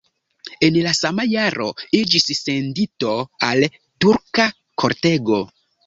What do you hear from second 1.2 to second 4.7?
jaro iĝis sendito al turka